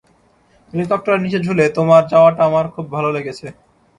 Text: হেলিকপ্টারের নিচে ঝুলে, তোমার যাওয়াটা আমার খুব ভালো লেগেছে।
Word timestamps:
হেলিকপ্টারের 0.73 1.23
নিচে 1.23 1.39
ঝুলে, 1.45 1.65
তোমার 1.69 2.01
যাওয়াটা 2.07 2.41
আমার 2.49 2.65
খুব 2.75 2.85
ভালো 2.95 3.09
লেগেছে। 3.15 3.47